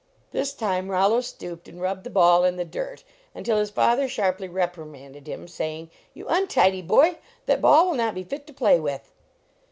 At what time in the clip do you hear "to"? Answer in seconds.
8.47-8.53